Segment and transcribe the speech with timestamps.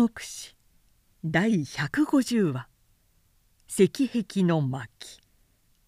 [0.00, 0.56] 国史
[1.22, 2.68] 第150話
[3.68, 4.88] 「石壁の巻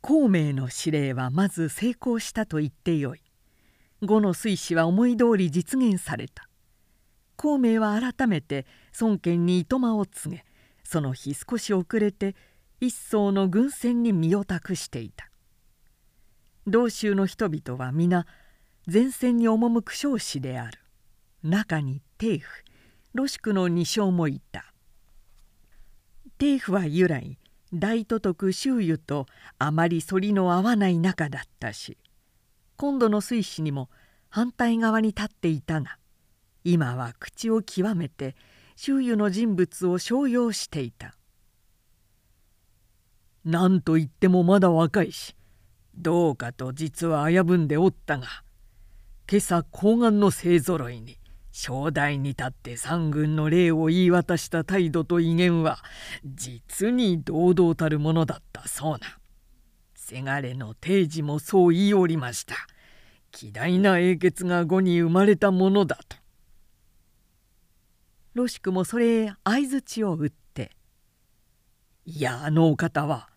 [0.00, 3.22] 孔明の指令はまず成功したと言ってよい。
[4.02, 6.48] 呉の水死は思い通り実現された。
[7.36, 8.66] 孔明は改めて
[9.00, 10.44] 孫権に糸間を告げ
[10.82, 12.34] その日少し遅れて
[12.80, 15.30] 一層の軍船に身を託していた。
[16.66, 18.26] 道州の人々は皆
[18.86, 20.78] 前線に赴く将士である
[21.42, 22.64] 中に帝府
[23.14, 24.72] ロシクの二将もいた
[26.38, 27.38] 帝府は由来
[27.72, 29.26] 大都督周囲と
[29.58, 31.96] あまり反りの合わない仲だったし
[32.76, 33.88] 今度の水死にも
[34.28, 35.96] 反対側に立っていたが
[36.62, 38.36] 今は口を極めて
[38.76, 41.14] 周囲の人物を商用していた。
[43.44, 45.36] 何と言ってもまだ若いし
[45.96, 48.43] どうかと実は危ぶんでおったが
[49.26, 51.16] 今朝高顔の勢ぞろいに
[51.50, 55.78] 正代に立って三軍の礼を言い渡した態度と威厳は
[56.26, 58.98] 実に堂々たるものだったそうな。
[59.94, 62.54] せがれの定時もそう言いおりました。
[63.40, 66.18] 偉大な英傑が後に生まれたものだと。
[68.34, 70.72] ロシクもそれへ相づちを打って
[72.04, 73.30] 「いやあのお方は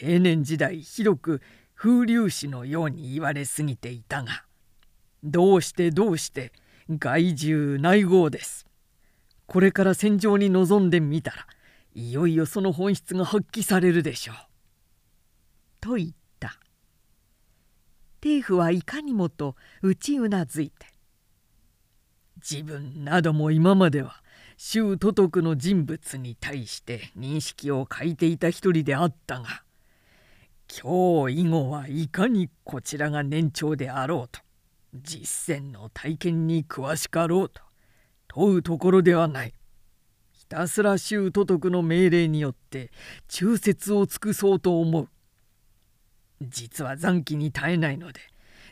[0.00, 1.42] 青年時代広く
[1.74, 4.44] 風流詩のように言われすぎていたが
[5.22, 6.52] どうしてどうして
[6.88, 8.66] 害獣内号です。
[9.46, 11.46] これから戦場に臨んでみたら
[11.94, 14.36] いよいよその本質が発揮されるでしょう。
[15.80, 16.58] と言った
[18.20, 20.86] 帝府はいかにもと打ちうなずいて
[22.36, 24.22] 自分なども今までは
[24.56, 29.64] 周都督の人物に対して認識を欠いていた一人であったが
[30.82, 34.40] 今日以後はいかにこちらが年長であろうと
[34.94, 37.62] 実践の体験に詳しかろうと
[38.28, 39.54] 問うところではない。
[40.32, 42.90] ひたすら周都督の命令によって
[43.28, 45.08] 忠説を尽くそうと思う。
[46.42, 48.20] 実は残機に耐えないので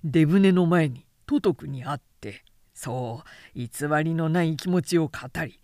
[0.05, 2.45] 出船の前に都督に会って
[2.75, 3.23] そ
[3.55, 3.69] う偽
[4.03, 5.61] りのない気持ちを語り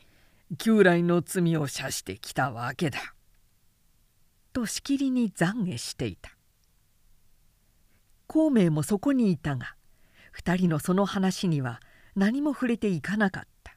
[0.58, 2.98] 旧来の罪を射してきたわけだ。
[4.52, 6.30] としきりに懺悔していた
[8.26, 9.75] 孔明もそこにいたが
[10.36, 11.80] 2人のその話には
[12.14, 13.76] 何も触れていかなかった。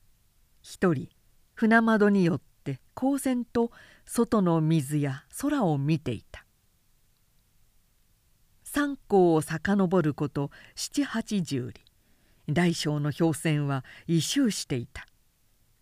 [0.62, 1.10] 一人
[1.56, 3.72] 船窓によって公然と
[4.06, 6.46] 外の水や空を見ていた。
[8.64, 11.82] 三港を遡ること七八十里。
[12.52, 15.06] 大小の氷船は異臭していた。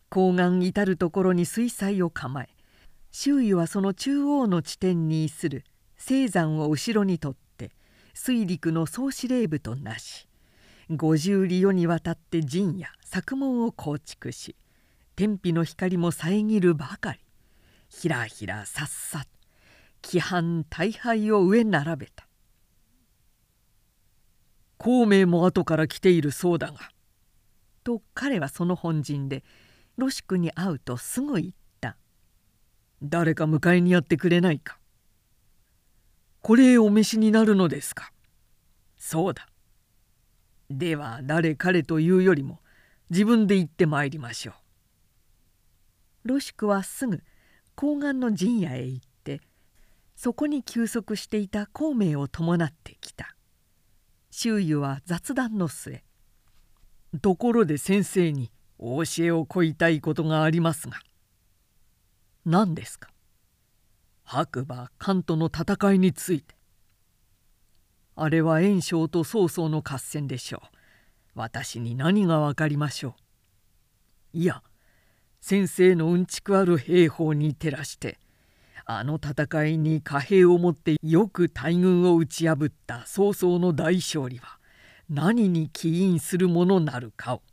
[0.10, 2.50] 高岸至る所に水彩を構え
[3.12, 5.66] 周囲はその中央の地点に位する
[5.98, 7.72] 青山を後ろにとって
[8.14, 10.27] 水陸の総司令部となし
[10.90, 14.56] 五十里夜にわたって陣や作門を構築し
[15.18, 17.20] 天日の光も遮るばかり。
[17.90, 19.30] ひらひらさっさと
[20.04, 22.28] 規範大敗を上並べた。
[24.78, 26.92] 孔明も後から来ているそうだが」
[27.84, 29.44] と彼はその本陣で
[29.98, 31.98] ロシクに会うとすぐ言った。
[33.04, 34.80] 誰か迎えにやってくれないか。
[36.42, 38.14] これお召しになるのですか。
[38.98, 39.48] そうだ。
[40.70, 42.60] では誰彼というよりも
[43.10, 44.52] 自分で行ってまいりましょ
[46.26, 46.30] う。
[46.30, 47.24] ロシクはすぐ
[47.76, 49.40] 高岸の陣屋へ行って
[50.16, 53.36] そこに休息していた孔明を伴ってきた。
[54.30, 56.04] 周囲は雑談の末
[57.22, 61.00] 「ところで先生にお教えを請いたいことがありますが
[62.46, 63.10] 何ですか？
[64.24, 66.57] 白馬関東の戦いについて。
[68.20, 70.78] あれは袁紹と曹操の合戦でしょう。
[71.36, 73.10] 私に何が分かりましょ
[74.34, 74.40] う。
[74.40, 74.64] いや
[75.40, 78.18] 先生のうんちくある兵法に照らして
[78.86, 84.58] あの戦いに貨幣を持ってよく大軍を打ち破った曹操の大勝利は
[85.10, 87.44] 何に起因するものなるかを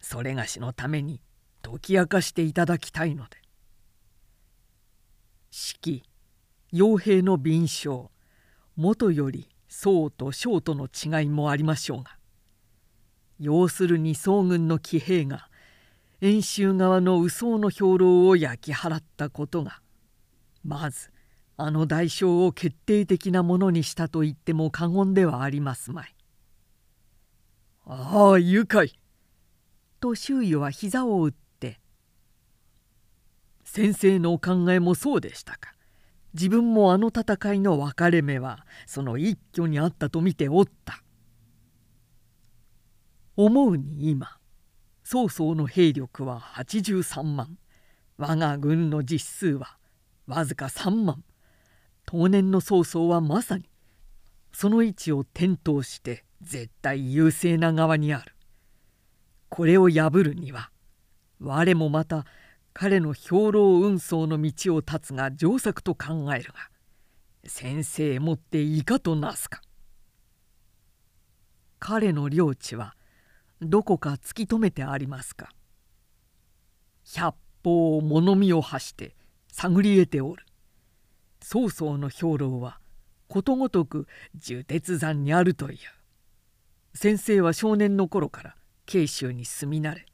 [0.00, 1.20] それがしのために
[1.60, 3.36] 解き明かしていただきたいので。
[5.50, 6.02] 式
[6.72, 8.08] 傭兵の敏捷
[8.74, 12.16] もとより宋と小との違いもありましょうが
[13.38, 15.48] 要するに宋軍の騎兵が
[16.20, 19.80] 遠州側の右宋の兵糧を焼き払ったことが
[20.64, 21.10] まず
[21.56, 26.14] あの代償を決定的なものにしたと言っても過言ではありますまい。
[27.84, 28.92] ああ愉快
[29.98, 31.80] と周囲は膝を打って
[33.64, 35.72] 先生のお考えもそうでしたか
[36.34, 41.02] 自分もあの戦いの分かれ目はその一挙にあったと見ておった。
[43.36, 44.38] 思うに今
[45.04, 47.58] 曹操の兵力は83万。
[48.18, 49.78] 我が軍の実数は
[50.26, 51.24] わずか3万。
[52.04, 53.64] 当年の曹操はまさに
[54.52, 58.34] その位置を転倒して絶対優勢な側にある。
[59.48, 60.70] これを破るには
[61.40, 62.26] 我もまた
[62.80, 66.70] 彼の兵糧運送の道を断つが上策と考えるが
[67.44, 69.62] 先生もっていかとなすか。
[71.80, 72.94] 彼の領地は
[73.60, 75.48] どこか突き止めてありますか。
[77.04, 77.34] 百
[77.64, 79.16] 方物見を発して
[79.50, 80.44] 探り得ておる。
[81.42, 82.78] 曹操の兵糧は
[83.26, 85.78] ことごとく重鉄山にあるという。
[86.94, 88.54] 先生は少年の頃から
[88.86, 90.06] 慶州に住み慣れ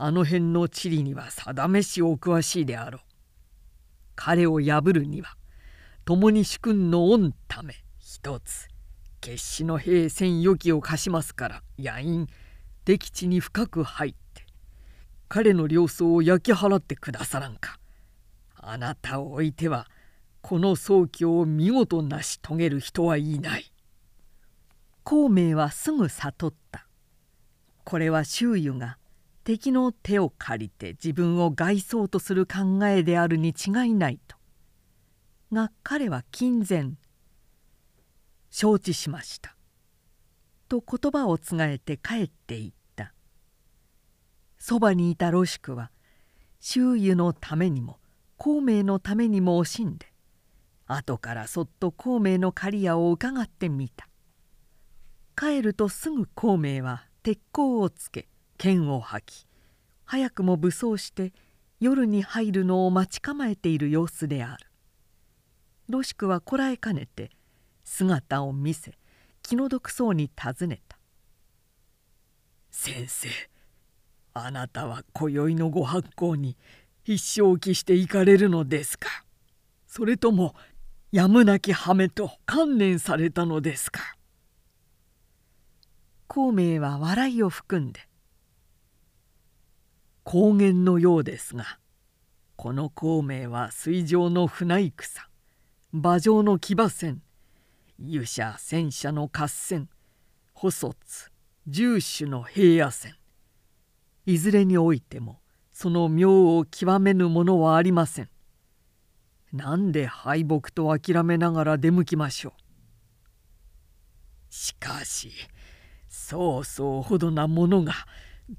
[0.00, 3.00] あの辺の地理には定めしお詳しいであろう。
[4.14, 5.36] 彼を破るには
[6.04, 8.68] 共に主君の御ため一つ
[9.20, 12.28] 決死の兵戦予期を貸しますから野因
[12.84, 14.46] 敵地に深く入って
[15.28, 17.80] 彼の領草を焼き払ってくださらんか。
[18.54, 19.88] あなたを置いては
[20.42, 23.72] この宗教を見事成し遂げる人はいない。
[25.02, 26.86] 孔明はすぐ悟った。
[27.82, 28.96] これは周囲が
[29.48, 34.36] 敵の手を借りて自分を害そうとする考えであるに違いないと。
[35.50, 36.90] が彼は金前
[38.50, 39.56] 承知しました。
[40.68, 43.14] と言葉をつがえて帰っていった。
[44.58, 45.92] そばにいたロシクは
[46.60, 48.00] 周囲のためにも
[48.36, 50.12] 孔明のためにも惜しんで
[50.86, 54.10] 後からそっと孔明の刈谷を伺ってみた。
[55.34, 58.28] 帰るとすぐ孔明は鉄鋼をつけ
[58.58, 59.46] 剣を吐き
[60.04, 61.32] 早くも武装して
[61.80, 64.66] 夜に入るのを待ち構えている様子である。
[65.88, 67.30] ロシクはこらえかねて
[67.84, 68.98] 姿を見せ
[69.42, 70.98] 気の毒そうに尋ねた
[72.70, 73.28] 「先生
[74.34, 76.58] あなたは今宵のご発行に
[77.04, 79.08] 必勝期して行かれるのですか？
[79.86, 80.54] それとも
[81.10, 84.00] やむなき羽目と観念されたのですか?」
[86.28, 88.06] 孔明は笑いを含んで
[90.30, 91.78] 「高原のようですが
[92.54, 95.22] この孔明は水上の船戦
[95.90, 97.22] 馬上の騎馬戦
[97.98, 99.88] 勇者戦車の合戦
[100.52, 101.30] 補卒
[101.66, 103.14] 重種の平野戦
[104.26, 105.38] いずれにおいても
[105.72, 108.28] その妙を極めぬものはありません。
[109.50, 112.52] なんで敗北と諦めながら出向きましょう。
[114.50, 115.32] しかし
[116.10, 117.94] そうそうほどなものが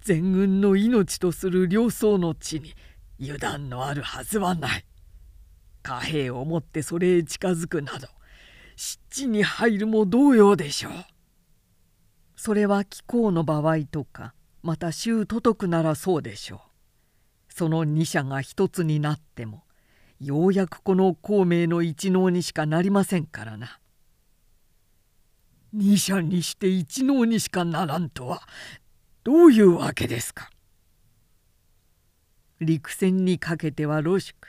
[0.01, 2.73] 全軍の命とする両僧の地に
[3.19, 4.85] 油断のあるはずはない。
[5.81, 8.07] 貨幣をもってそれへ近づくなど
[8.75, 10.91] 湿地に入るも同様でしょう。
[12.35, 16.57] それは貴公の場合とかまた衆都督ならそうでしょ
[17.49, 17.53] う。
[17.53, 19.63] その二者が一つになっても
[20.19, 23.79] ようやくこの孔明の一能にしかなりませんからな。
[25.73, 28.41] 二者にして一能にしかならんとは
[29.23, 30.49] どういうわけですか？
[32.61, 34.47] 陸戦にかけてはロシク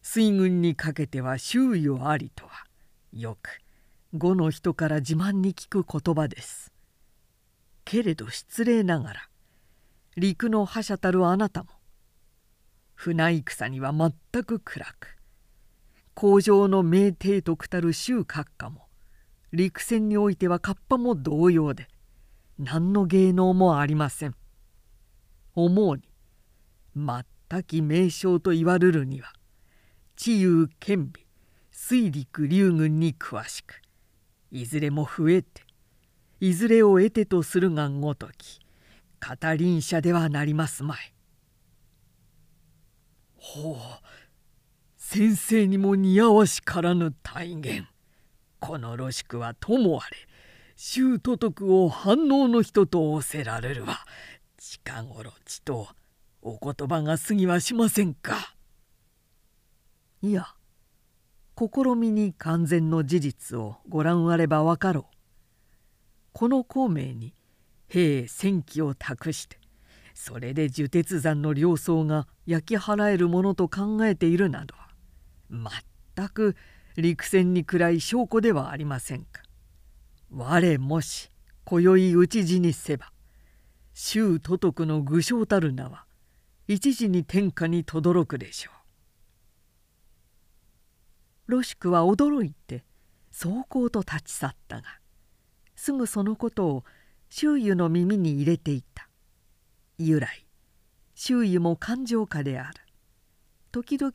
[0.00, 2.52] 水軍にかけては周囲をありとは。
[3.12, 3.60] よく
[4.12, 6.72] 呉の人から自慢に聞く言葉です。
[7.84, 9.28] けれど失礼ながら
[10.16, 11.70] 陸の覇者たるあなたも
[12.94, 15.16] 船戦には全く暗く。
[16.14, 18.86] 工場の名帝徳たる周閣下も
[19.52, 21.88] 陸戦においては河童も同様で
[22.58, 24.34] 何の芸能もありません。
[25.54, 26.02] 思うに
[26.94, 29.32] 全き名将と言われるには
[30.14, 31.26] 地遊兼備
[31.70, 33.80] 水陸竜軍に詳しく
[34.50, 35.62] いずれも増えて
[36.40, 38.60] いずれを得てとするがごとき
[39.20, 41.12] 語り者ではなりますまい。
[43.36, 43.76] ほう
[44.96, 47.88] 先生にも似合わしからぬ大言
[48.58, 50.16] このロシクはともあれ
[50.78, 54.06] 周都督を反応の人と仰せられるは
[54.58, 55.88] 近頃ちと
[56.42, 58.54] お言葉が過ぎはしませんか。
[60.20, 60.48] いや
[61.58, 65.04] 試みに完全の事実をご覧あれば分かろう。
[66.34, 67.32] この孔明に
[67.88, 69.56] 兵戦機を託して
[70.12, 74.90] それで樹鉄山の領草が焼き払えるものと考えているなどは
[76.16, 76.54] 全く
[76.96, 79.45] 陸戦に暗い証拠ではありませんか。
[80.38, 81.30] 我もし
[81.64, 83.10] 今宵討ち死にせば
[83.94, 86.04] 周都督の愚将たる名は
[86.68, 88.70] 一時に天下に轟くでしょ
[91.48, 91.52] う。
[91.52, 92.84] ロシクは驚いて
[93.30, 94.82] 壮行と立ち去ったが
[95.74, 96.84] すぐそのことを
[97.30, 99.08] 周囲の耳に入れていた。
[99.96, 100.46] 由来
[101.14, 102.82] 周囲も感情家である。
[103.72, 104.12] 時々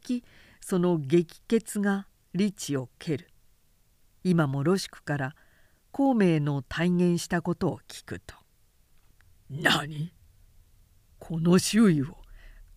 [0.59, 3.27] その激血が理智を蹴る。
[4.23, 5.35] 今もロシクから
[5.91, 8.35] 孔明の体現したことを聞くと
[9.51, 10.13] 「何？
[11.19, 12.17] この周囲を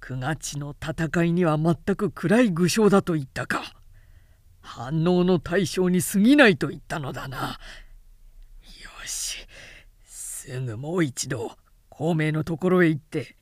[0.01, 3.63] 九月の戦いには全く暗い具象だと言ったか。
[4.61, 7.59] 反応の対象に過ぎないと言ったのだな。
[8.83, 9.47] よし。
[10.05, 11.57] すぐもう一度
[11.89, 13.37] 孔明のところへ行って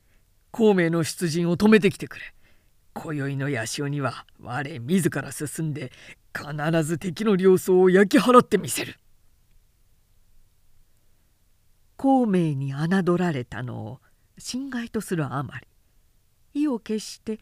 [0.51, 2.33] 孔明の出陣を止めてきてくれ。
[2.93, 5.91] 今宵の八潮には我自ら進んで
[6.33, 8.95] 必ず敵の領層を焼き払ってみせる。
[12.03, 14.01] 孔明に侮られたのを
[14.37, 15.67] 心外とするあまり。
[16.53, 17.39] 意を決して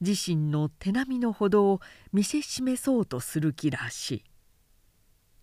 [0.00, 1.80] 自身の手並みのほどを
[2.12, 4.24] 見せしめそうとする気らしい。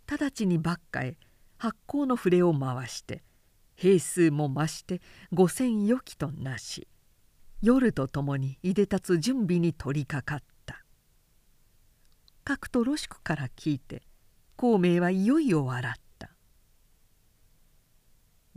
[0.07, 1.15] 直ちにばっかへ
[1.57, 3.23] 発行の触れを回して
[3.77, 4.99] 兵数も増して
[5.31, 6.89] 五千余機となし
[7.61, 10.83] 夜とともにいでたつ準備に取りかかった。
[12.43, 14.01] 角とロシクから聞いて
[14.57, 16.01] 孔明はいよいよ笑った「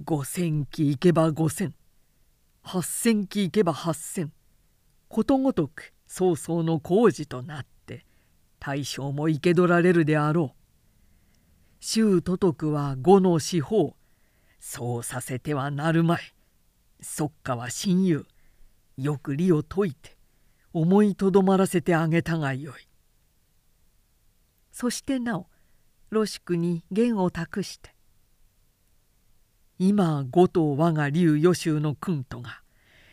[0.05, 1.75] 五千機行けば五千
[2.63, 4.33] 八千機行けば八千
[5.09, 8.05] ことごとく曹操の工事となって
[8.59, 10.63] 大将も生け取られるであろう。
[11.79, 13.97] 周都督は呉の司法
[14.59, 16.21] そうさせてはなるまい。
[17.01, 18.27] そっかは親友
[18.97, 20.17] よく理を解いて
[20.73, 22.89] 思いとどまらせてあげたがよい。
[24.73, 25.47] そしてなお
[26.11, 27.92] ロシクに言を託して
[29.85, 32.63] 「今呉と我が竜予習の君とが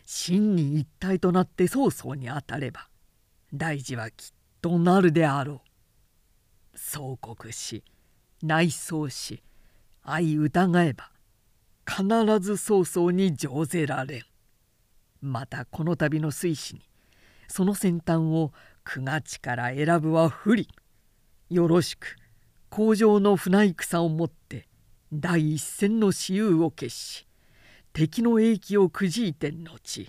[0.06, 2.86] 真に一体となって曹操に当たれば
[3.52, 4.30] 大事はきっ
[4.62, 5.58] となるであろう。
[6.76, 7.82] 総国し
[8.44, 9.42] 内装し
[10.04, 11.10] 相疑えば
[11.84, 12.04] 必
[12.38, 14.22] ず曹操に乗ぜられん。
[15.20, 16.82] またこの度の水死に
[17.48, 18.52] その先端を
[18.84, 20.68] 九月から選ぶは不利
[21.48, 22.14] よろしく
[22.68, 24.69] 工場の船戦をもって
[25.12, 27.26] 第一線の私有を決し
[27.92, 30.08] 敵の英気をくじいて後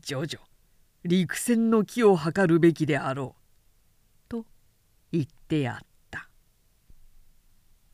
[0.00, 0.48] 徐々
[1.04, 3.42] 陸戦の木を図るべきであろう」
[4.28, 4.46] と
[5.12, 6.28] 言ってやった。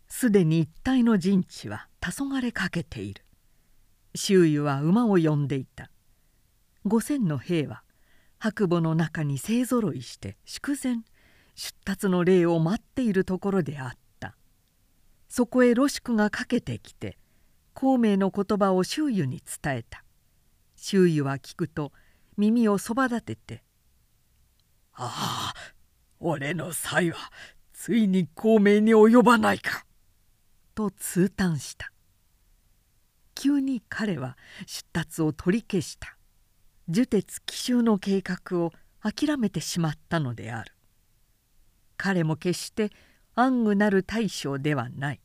[0.08, 3.24] すでに一帯の陣地は黄昏かけている。
[4.14, 5.90] 周囲は馬を呼んでいた。
[6.86, 7.82] 5,000の兵は
[8.38, 10.98] 白母の中に勢ぞろいして祝前
[11.56, 14.03] 出立の礼を待っているところであった。
[15.36, 17.18] そこへロシクがかけてきて
[17.72, 20.04] 孔明の言葉を周囲に伝えた。
[20.76, 21.90] 周囲は聞くと
[22.36, 23.64] 耳をそば立てて
[24.94, 25.74] 「ああ
[26.20, 27.32] 俺の才は
[27.72, 29.84] ついに孔明に及ばないか」
[30.72, 31.90] と痛嘆した。
[33.34, 34.38] 急に彼は
[34.68, 36.16] 出立を取り消した。
[36.88, 38.72] 呪鉄奇襲の計画を
[39.02, 40.72] 諦めてしまったのである。
[41.96, 42.92] 彼も決して
[43.34, 45.20] 暗愚なる大将ではない。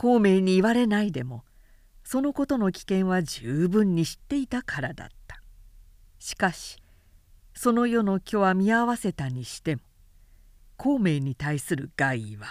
[0.00, 1.44] 孔明に言われないでも
[2.04, 5.42] そのことの危険は十分に知っていたからだった。
[6.18, 6.78] しかし
[7.54, 9.82] その世の虚は見合わせたにしても
[10.78, 12.46] 孔明に対する害意は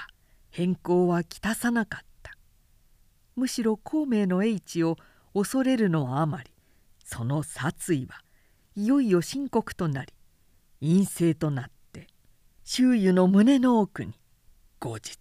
[0.52, 2.38] 変更はきたさなかった。
[3.36, 4.98] むしろ孔明の英知を
[5.34, 6.52] 恐れるのあまり
[7.04, 8.22] その殺意は
[8.76, 10.14] いよいよ深刻となり
[10.82, 12.06] 陰性となって
[12.64, 14.14] 周囲の胸の奥に
[14.78, 15.18] 後日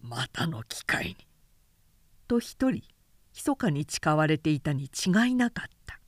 [0.00, 1.16] またの機会に
[2.32, 2.82] と一人
[3.34, 6.00] 密かに誓われていたに違いなかった。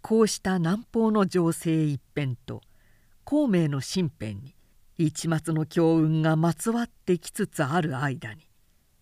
[0.00, 2.60] こうした南方の情勢一変と
[3.24, 4.54] 孔明の身辺に
[4.96, 8.48] 一末の強運がまつわってきつつある間に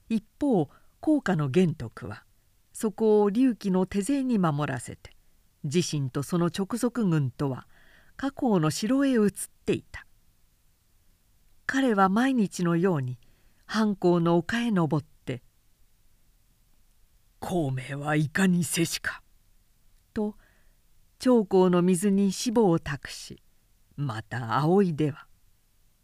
[0.08, 2.24] 一方高家の玄徳は
[2.72, 5.10] そこを隆起の手勢に守らせて
[5.64, 7.66] 自身とその直属軍とは
[8.16, 9.30] 加工の城へ移っ
[9.66, 10.06] ていた。
[11.66, 13.18] 彼は毎日のように
[13.72, 15.42] 藩校の丘へ登って
[17.38, 19.22] 孔明はいかにせしか」
[20.12, 20.36] と
[21.18, 23.42] 長江の水に死亡を託し
[23.96, 25.26] また仰いでは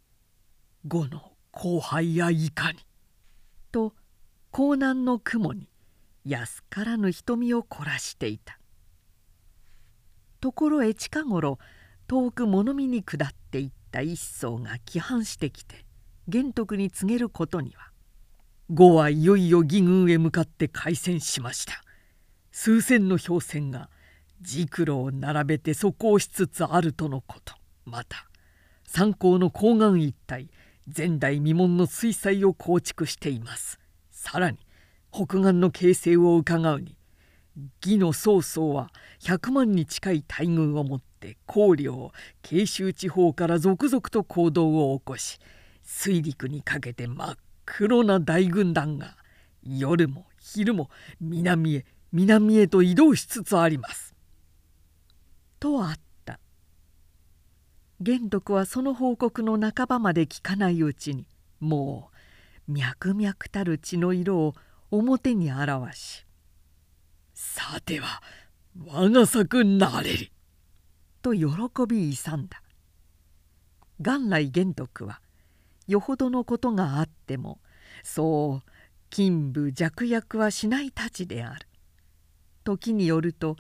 [0.89, 2.79] 「呉の後輩やいかに」
[3.71, 3.95] と
[4.51, 5.69] 江南の雲に
[6.25, 8.59] 安からぬ瞳を凝らしていた。
[10.41, 11.59] ところへ近頃
[12.07, 15.85] 遠く物見に下っていった一層が規範してきて
[16.29, 17.89] 玄徳に告げることには
[18.71, 21.83] 呉はいよいよ義軍へ向かって開戦しました。
[22.53, 23.89] 数千の氷船が
[24.43, 27.55] 軸路を並べて速攻しつつあるとのこと。
[27.87, 28.29] また
[28.85, 30.51] 三港の港岸一帯
[30.95, 33.79] 前代未聞の水災を構築しています。
[34.11, 34.59] さらに
[35.11, 36.95] 北岸の形勢をうかがうに
[37.83, 38.91] 義の曹操は
[39.23, 45.39] 100万に近い大軍を持って高陵慶州地方から続々と行動を起こし
[45.91, 49.17] 水陸にかけて真っ黒な大軍団が
[49.63, 54.15] 夜も昼も南へ南へと移動しつつあります。
[55.59, 56.39] とあった。
[58.01, 61.27] 玄徳はその報告の半ばまで聞かないうちに
[61.59, 62.11] も
[62.69, 64.55] う脈々たる血の色を
[64.91, 66.27] 表に表し
[67.33, 68.23] 「さては
[68.87, 70.33] 我が作なれり」
[71.23, 71.47] と喜
[71.89, 72.63] び勇んだ。
[73.99, 75.23] 元来玄徳は
[75.89, 77.61] よほどのことがあっても
[78.05, 78.71] そう
[79.11, 81.67] 勤務弱役はしないたちである。
[82.63, 83.57] 時によると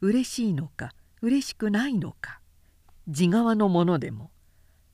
[0.00, 2.40] 嬉しいのか嬉しくないのか
[3.08, 4.30] 地側のものでも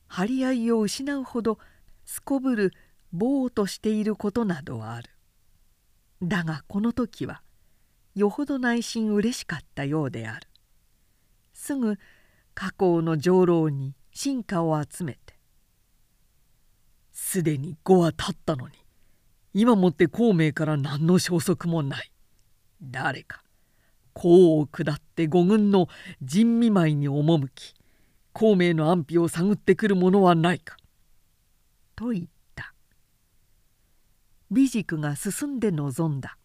[0.06, 1.58] 張り合いを失うほど
[2.06, 2.72] すこぶる
[3.12, 5.10] ぼうとしていることなどはある。
[6.22, 7.42] だがこの時は
[8.14, 10.48] よほど内心嬉しかったようである。
[11.52, 11.98] すぐ
[12.54, 15.27] 家光の上老に進化を集めて
[17.20, 18.74] 「すでに5は経ったのに。
[19.52, 22.12] 今もって孔明から何の消息もない。
[22.80, 23.42] 誰か
[24.16, 25.88] 功を下って五軍の
[26.22, 27.74] 陣見舞いに赴き
[28.32, 30.76] 孔明の安否を探ってくるものはないか」
[31.96, 32.72] と言った。
[34.50, 36.38] 美塾が進んで臨んだ。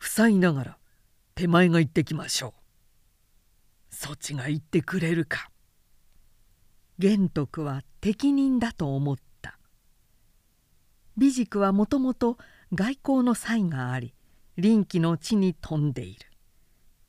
[0.00, 0.78] 塞いながら
[1.36, 3.94] 手前が行ってきましょう。
[3.94, 5.50] そっちが言ってくれるか。
[6.98, 9.58] 玄徳は適任だと思った。
[11.16, 12.38] 美塾はもともと
[12.72, 14.14] 外交の才があり
[14.56, 16.20] 臨機の地に富んでいる。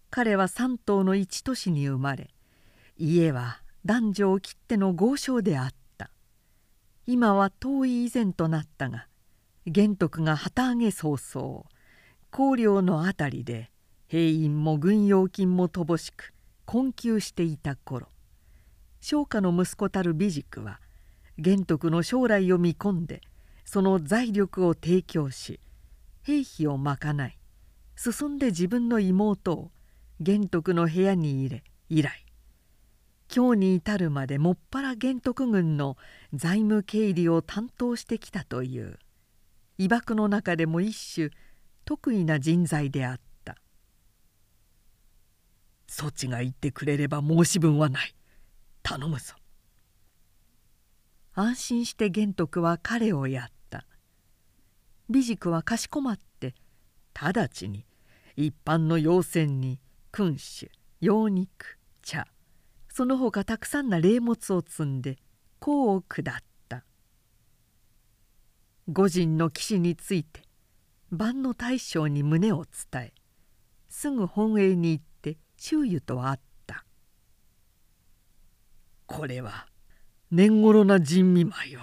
[0.09, 2.33] 彼は三島の一都市に生まれ
[2.97, 5.75] 家は男女を切っての豪商であった。
[7.07, 9.07] 今は遠い以前となったが
[9.67, 11.65] 玄徳が旗揚げ早々
[12.31, 13.69] 高陵の辺りで
[14.07, 16.33] 兵員も軍用金も乏しく
[16.65, 18.07] 困窮していた頃
[19.07, 20.81] 商家の息子たる美塾は
[21.37, 23.21] 玄徳の将来を見込んで
[23.63, 25.59] その財力を提供し
[26.23, 27.37] 兵費を賄い
[27.95, 29.71] 進んで自分の妹を
[30.21, 32.25] 玄徳の部屋に入れ以来
[33.31, 35.97] 今日に至るまでもっぱら玄徳軍の
[36.33, 38.97] 財務経理を担当してきたという。
[39.77, 41.29] 伊爆の中でも一種
[41.85, 43.55] 得意な人材であった
[45.85, 48.15] 「そちが言ってくれれば申し分はない。
[48.85, 49.33] 頼むぞ」
[51.33, 53.85] 安心して玄徳は彼をやった。
[55.09, 56.55] 美塾はかしこまって
[57.13, 57.85] 直ちに
[58.35, 59.79] 一般の要船に
[60.11, 60.71] 君主
[61.01, 62.25] 羊肉茶
[62.89, 65.17] その他たくさんな霊物を積んで
[65.59, 66.23] 甲を下っ
[66.69, 66.85] た。
[68.87, 70.43] 御人の騎士について
[71.09, 73.13] 万の大将に胸を伝え
[73.89, 76.43] すぐ本営に行って周囲と会った
[79.15, 79.65] 「これは
[80.29, 81.79] 年頃な人見舞を」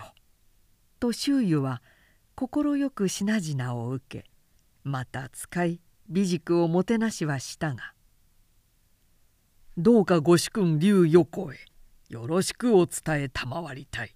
[1.00, 1.82] と周囲は
[2.34, 4.30] 快く品々を受け
[4.84, 7.94] また使い美塾をもてなしはしたが
[9.78, 11.56] 「どうかご主君劉横へ
[12.10, 14.14] よろしくお伝え賜りたい」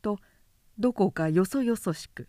[0.00, 0.20] と
[0.78, 2.28] どこかよそよそしく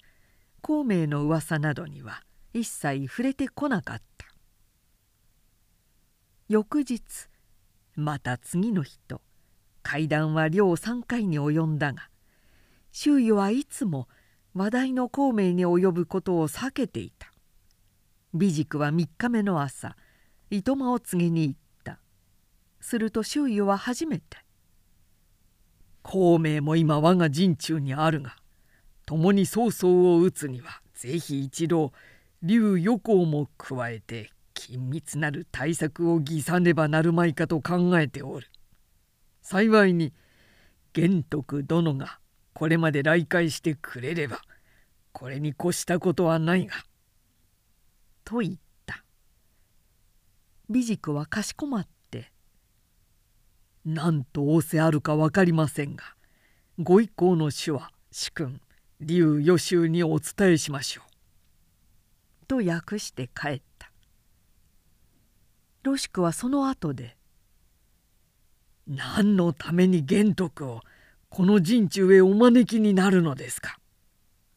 [0.61, 4.25] 孔明の噂などには一切触れてこなかった。
[6.49, 7.01] 翌日
[7.95, 9.21] また次の日と
[9.83, 12.09] 会談は両3回に及んだが
[12.91, 14.07] 周囲はいつも
[14.53, 17.31] 話題の孔明に及ぶことを避けていた
[18.33, 19.95] 美塾は3日目の朝
[20.49, 21.99] 糸間を告げに行った
[22.79, 24.37] すると周囲は初めて
[26.03, 28.35] 「孔明も今我が陣中にあるが
[29.05, 31.93] 共に曹操を討つには是非一度
[32.41, 38.47] 劉横行も加えて緊密なる対策を偽さねばなるまいかと考えておる。
[39.51, 40.13] 幸いに
[40.93, 42.21] 玄徳殿が
[42.53, 44.39] これまで来会してくれれば
[45.11, 46.75] これに越したことはないが
[48.23, 48.53] と言っ
[48.85, 49.03] た。
[50.69, 52.31] 美塾はかしこまって
[53.83, 56.05] 「何と仰せあるか分かりませんが
[56.79, 58.61] ご一行の主は主君
[59.01, 61.05] 劉予習にお伝えしましょう」
[62.47, 63.91] と訳して帰った。
[65.83, 67.17] ロシクはその後で
[68.87, 70.81] 「何のために玄徳を
[71.29, 73.79] この陣中へお招きになるのですか?」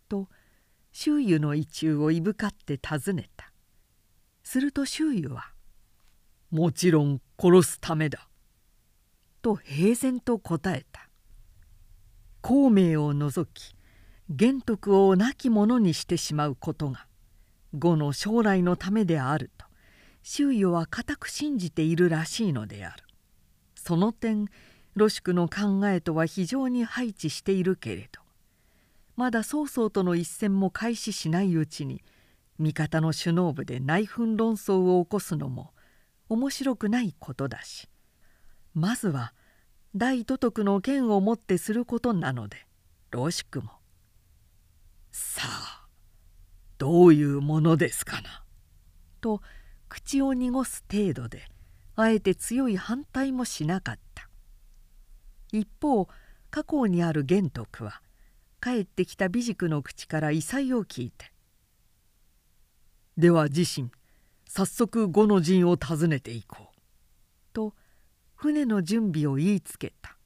[0.09, 0.29] と
[0.93, 3.53] 周囲の意中をいぶかって尋ねた。
[4.43, 5.53] すると周囲は
[6.51, 8.29] 「もちろん殺すためだ」
[9.41, 11.09] と平然と答えた。
[12.41, 13.75] 孔明を除き
[14.29, 17.07] 玄徳を亡き者にしてしまうことが
[17.73, 19.67] 呉の将来のためであると
[20.23, 23.04] 周囲は固く信じているらしいのである。
[23.85, 24.49] その点
[24.95, 28.23] ロシクの考えとは非常に配置しているけれど
[29.15, 32.03] まだ曹操との一戦も開始しないうちに
[32.59, 35.75] 味方の首脳部で内紛論争を起こすのも
[36.31, 37.91] 面白くないことだし
[38.73, 39.35] まずは
[39.95, 42.67] 大都督の剣をもってすることなので
[43.11, 43.71] ロシクも
[45.13, 45.87] 「さあ
[46.79, 48.43] どういうものですかな」
[49.21, 49.43] と
[49.91, 51.51] 口を濁す程度で
[51.97, 54.29] あえて強い反対もしなかった。
[55.53, 56.09] 一方
[56.51, 58.01] 過去にある玄徳は
[58.61, 61.33] 帰ってきた美塾の口から異彩を聞いて
[63.17, 63.91] 「では自身
[64.49, 66.81] 早速呉の陣を訪ねていこう」
[67.53, 67.75] と
[68.35, 70.17] 船の準備を言いつけた。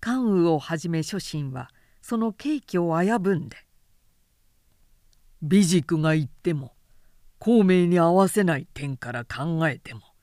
[0.00, 1.70] 関羽をはじめ諸臣は
[2.02, 3.56] その景気を危ぶんで
[5.40, 6.74] 「美塾が言っても
[7.38, 10.13] 孔明に合わせない点から考えても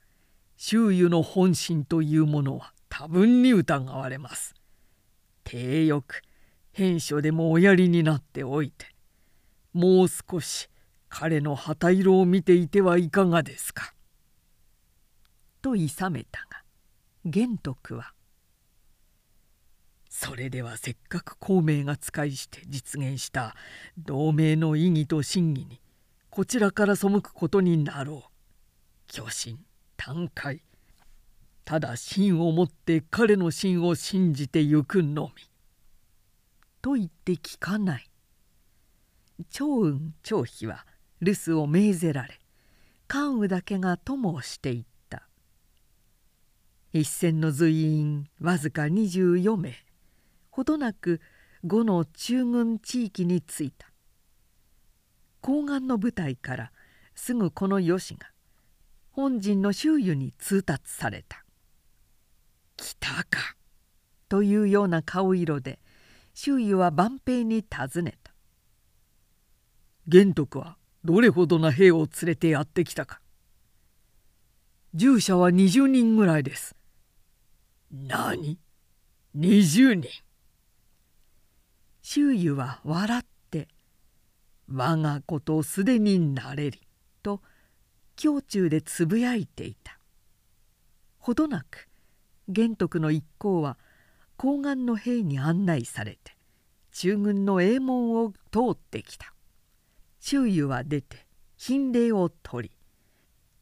[0.64, 4.54] 周囲の本心というものは多分に疑われます。
[5.42, 6.22] 体よく
[6.70, 8.86] 変書でもおやりになっておいて
[9.72, 10.68] もう少し
[11.08, 13.92] 彼の旗色を見ていてはいかがですか。
[15.62, 16.62] といさめたが
[17.24, 18.14] 玄徳は
[20.08, 23.56] 「それではせっかく孔明が使いして実現した
[23.98, 25.80] 同盟の意義と真偽に
[26.30, 28.32] こちらから背くことになろう。
[29.08, 29.58] 巨神
[30.04, 30.60] 短快
[31.64, 35.44] ただ真をもって彼の真を信じてゆくのみ」
[36.82, 38.10] と言って聞かない。
[39.50, 40.84] 長雲長飛は
[41.20, 42.40] 留守を命ぜられ
[43.06, 45.28] 関羽だけが友をしていった。
[46.92, 49.86] 一戦の随員わずか24名
[50.50, 51.20] ほどなく
[51.62, 53.86] 呉の中軍地域に着いた。
[55.40, 56.72] 高岸の部隊から
[57.14, 58.31] すぐこの吉が
[59.14, 61.44] 本陣の周囲に通達された
[62.76, 63.56] 「来たか」
[64.30, 65.78] というような顔色で
[66.32, 68.32] 周囲は万平に尋ねた
[70.08, 73.20] 「玄徳はどれほどな兵を連れてやってきたか」
[74.94, 76.74] 「従者は20人ぐらいです」
[77.92, 78.58] 「何
[79.36, 80.08] ？20人」
[82.00, 83.68] 周囲は笑って
[84.72, 86.80] 「我が子とすでになれり」
[88.16, 89.98] 胸中でつぶやいていた。
[91.18, 91.88] ほどなく
[92.48, 93.78] 玄徳の一行は
[94.36, 96.36] 高岸の兵に案内されて
[96.90, 99.32] 中軍の営門を通ってきた。
[100.20, 102.74] 周囲は出て品礼を取り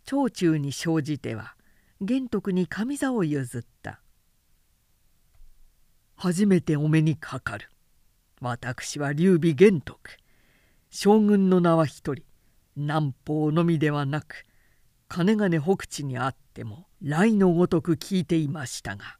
[0.04, 1.54] 長中に生じては
[2.00, 4.00] 玄徳に上座を譲った
[6.22, 7.70] 「初めてお目にかかる。
[8.42, 9.98] 私は劉備玄徳。
[10.90, 12.22] 将軍の名は一人。
[12.76, 14.44] 南方のみではなく
[15.08, 19.18] 金金北地にあっても来のごとく聞いていましたが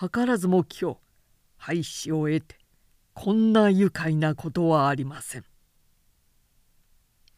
[0.00, 0.98] 図らずも今日
[1.56, 2.56] 廃止を得て
[3.14, 5.44] こんな愉快なことはありません。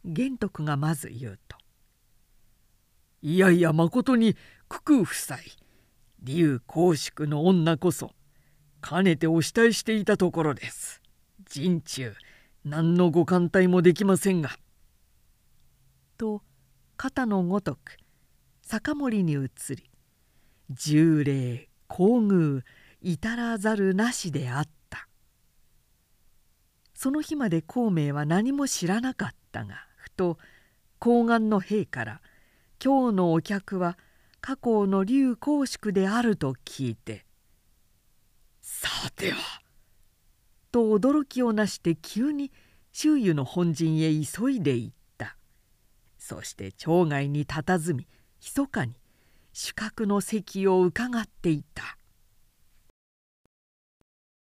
[0.05, 1.57] 玄徳がまず言うと
[3.23, 4.37] 「いやいやまことに
[4.69, 5.39] 九空夫妻
[6.23, 8.13] 竜公祝の女こそ
[8.83, 11.01] かねてお慕いしていたところです。
[11.47, 12.15] 陣中
[12.65, 14.51] 何のご艦隊もできませんが」。
[16.21, 16.43] と
[16.99, 17.97] 肩のごとく
[18.61, 19.91] 酒盛に移り
[20.69, 22.61] 十礼厚遇
[23.01, 25.09] 至らざるなしであった。
[26.93, 30.37] その日まで孔明は何も知らなかったがふと
[30.99, 32.21] 高岸の兵から
[32.85, 33.97] 今日のお客は
[34.43, 37.25] 加工の劉公祝であると聞いて
[38.61, 39.39] 「さては」
[40.71, 42.53] と驚きをなして急に
[42.93, 45.00] 周囲の本陣へ急いでいた。
[46.31, 48.07] そして町外に佇み
[48.41, 48.95] 密かに
[49.53, 51.97] 主角の席をうかがっていた。